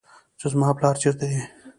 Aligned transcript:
چې 0.39 0.45
زما 0.51 0.69
پلار 0.77 0.95
چېرته 1.01 1.25
دى. 1.31 1.39